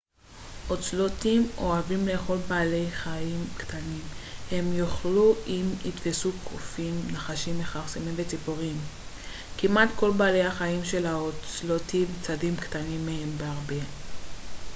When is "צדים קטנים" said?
12.21-13.05